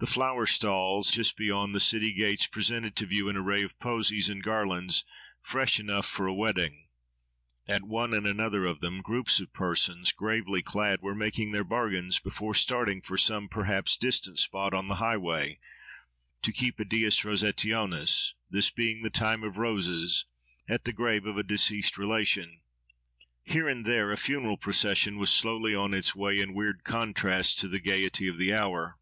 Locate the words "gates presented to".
2.14-3.06